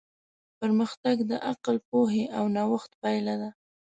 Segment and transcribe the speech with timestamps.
[0.59, 3.49] پرمختګ د عقل، پوهې او نوښت پایله ده.